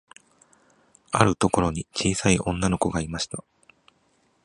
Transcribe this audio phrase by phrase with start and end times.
[1.11, 3.43] あるところに、ちいさい女の子がいました。